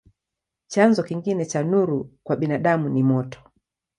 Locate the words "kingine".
1.03-1.45